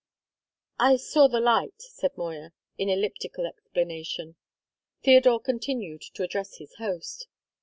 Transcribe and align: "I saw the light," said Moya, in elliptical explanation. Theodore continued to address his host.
"I 0.79 0.95
saw 0.97 1.27
the 1.27 1.39
light," 1.39 1.75
said 1.79 2.17
Moya, 2.17 2.53
in 2.75 2.89
elliptical 2.89 3.45
explanation. 3.45 4.35
Theodore 5.03 5.39
continued 5.39 6.01
to 6.15 6.23
address 6.23 6.57
his 6.57 6.73
host. 6.79 7.27